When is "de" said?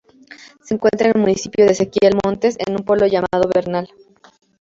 1.63-1.73